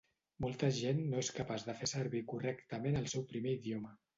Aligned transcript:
Molta 0.45 0.69
gent 0.77 1.01
no 1.11 1.19
és 1.25 1.29
capaç 1.35 1.67
de 1.69 1.77
fer 1.83 1.91
servir 1.93 2.25
correctament 2.35 2.99
el 3.03 3.09
seu 3.17 3.29
primer 3.35 3.57
idioma. 3.63 3.95